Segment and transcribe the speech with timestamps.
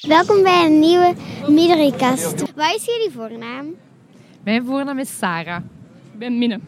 [0.00, 1.14] Welkom bij een nieuwe
[1.48, 2.40] Midderikast.
[2.54, 3.74] Wat is jullie voornaam?
[4.44, 5.62] Mijn voornaam is Sarah.
[6.12, 6.60] Ik ben Minne.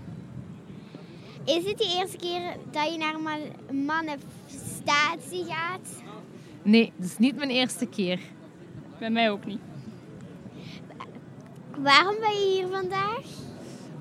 [1.45, 6.03] Is dit de eerste keer dat je naar een manifestatie gaat?
[6.63, 8.18] Nee, het is niet mijn eerste keer.
[8.99, 9.61] Bij mij ook niet.
[11.79, 13.25] Waarom ben je hier vandaag?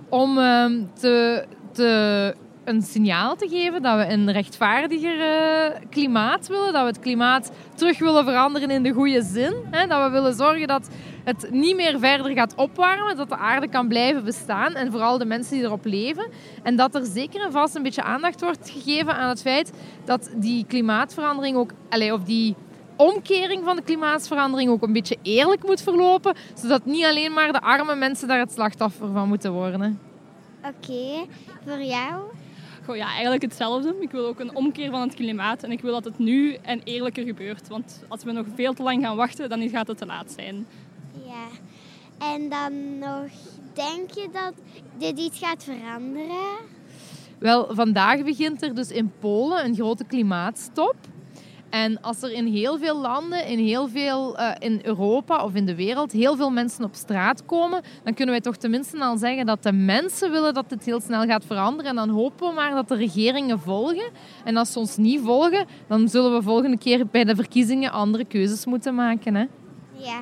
[0.09, 6.73] Om ehm, te, te, een signaal te geven dat we een rechtvaardiger eh, klimaat willen.
[6.73, 9.53] Dat we het klimaat terug willen veranderen in de goede zin.
[9.71, 10.89] Dat we willen zorgen dat
[11.23, 13.17] het niet meer verder gaat opwarmen.
[13.17, 14.73] Dat de aarde kan blijven bestaan.
[14.73, 16.25] En vooral de mensen die erop leven.
[16.63, 19.71] En dat er zeker en vast een beetje aandacht wordt gegeven aan het feit
[20.05, 21.71] dat die klimaatverandering ook...
[22.11, 22.55] Of die
[22.95, 27.61] omkering van de klimaatverandering ook een beetje eerlijk moet verlopen, zodat niet alleen maar de
[27.61, 29.99] arme mensen daar het slachtoffer van moeten worden.
[30.65, 31.25] Oké,
[31.65, 32.21] voor jou?
[32.85, 33.95] Goh, ja, eigenlijk hetzelfde.
[33.99, 36.81] Ik wil ook een omkeer van het klimaat en ik wil dat het nu en
[36.83, 37.67] eerlijker gebeurt.
[37.67, 40.67] Want als we nog veel te lang gaan wachten, dan gaat het te laat zijn.
[41.25, 41.47] Ja,
[42.33, 43.31] en dan nog,
[43.73, 44.53] denk je dat
[44.97, 46.57] dit iets gaat veranderen?
[47.37, 50.95] Wel, vandaag begint er dus in Polen een grote klimaatstop.
[51.71, 55.65] En als er in heel veel landen, in heel veel uh, in Europa of in
[55.65, 59.45] de wereld, heel veel mensen op straat komen, dan kunnen wij toch tenminste al zeggen
[59.45, 61.89] dat de mensen willen dat dit heel snel gaat veranderen.
[61.89, 64.09] En dan hopen we maar dat de regeringen volgen.
[64.43, 68.25] En als ze ons niet volgen, dan zullen we volgende keer bij de verkiezingen andere
[68.25, 69.35] keuzes moeten maken.
[69.35, 69.45] Hè?
[69.97, 70.21] Ja,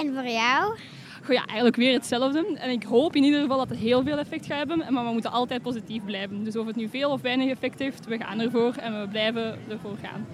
[0.00, 0.78] en voor jou?
[1.22, 2.56] Goh, ja, eigenlijk weer hetzelfde.
[2.58, 4.84] En ik hoop in ieder geval dat het heel veel effect gaat hebben.
[4.90, 6.44] Maar we moeten altijd positief blijven.
[6.44, 9.58] Dus of het nu veel of weinig effect heeft, we gaan ervoor en we blijven
[9.68, 10.26] ervoor gaan.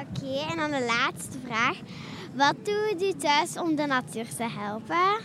[0.00, 1.76] Oké, en dan de laatste vraag.
[2.34, 5.24] Wat doet u thuis om de natuur te helpen?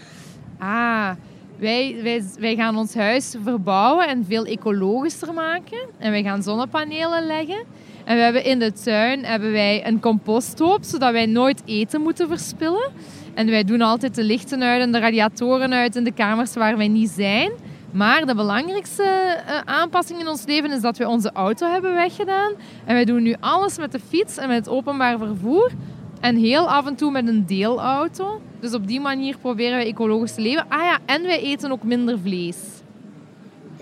[0.59, 1.09] Ah,
[1.57, 5.79] wij, wij, wij gaan ons huis verbouwen en veel ecologischer maken.
[5.97, 7.63] En wij gaan zonnepanelen leggen.
[8.03, 12.27] En we hebben in de tuin hebben wij een composthoop, zodat wij nooit eten moeten
[12.27, 12.91] verspillen.
[13.33, 16.77] En wij doen altijd de lichten uit en de radiatoren uit in de kamers waar
[16.77, 17.51] wij niet zijn.
[17.93, 19.03] Maar de belangrijkste
[19.47, 22.51] uh, aanpassing in ons leven is dat we onze auto hebben weggedaan.
[22.85, 25.71] En wij doen nu alles met de fiets en met het openbaar vervoer.
[26.19, 28.41] En heel af en toe met een deelauto.
[28.59, 30.65] Dus op die manier proberen we ecologisch te leven.
[30.69, 32.57] Ah ja, en wij eten ook minder vlees.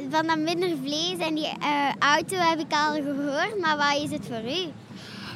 [0.09, 3.59] Van dat minder vlees en die uh, auto heb ik al gehoord.
[3.59, 4.72] Maar wat is het voor u?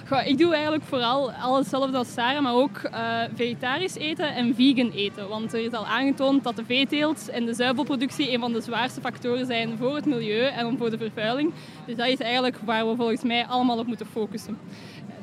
[0.05, 4.91] Ik doe eigenlijk vooral alles hetzelfde als Sarah, maar ook uh, vegetarisch eten en vegan
[4.91, 5.27] eten.
[5.27, 9.01] Want er is al aangetoond dat de veeteelt en de zuivelproductie een van de zwaarste
[9.01, 11.53] factoren zijn voor het milieu en voor de vervuiling.
[11.85, 14.57] Dus dat is eigenlijk waar we volgens mij allemaal op moeten focussen.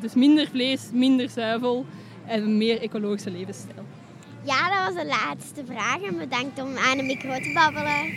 [0.01, 1.87] Dus minder vlees, minder zuivel
[2.27, 3.85] en een meer ecologische levensstijl.
[4.45, 8.15] Ja, dat was de laatste vraag en bedankt om aan de micro te babbelen.